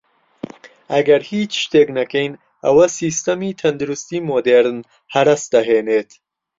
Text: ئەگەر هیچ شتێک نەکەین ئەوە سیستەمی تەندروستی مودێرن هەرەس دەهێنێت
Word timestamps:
ئەگەر 0.93 1.21
هیچ 1.31 1.51
شتێک 1.63 1.87
نەکەین 1.97 2.31
ئەوە 2.65 2.85
سیستەمی 2.99 3.57
تەندروستی 3.61 4.25
مودێرن 4.29 4.79
هەرەس 5.13 5.43
دەهێنێت 5.53 6.09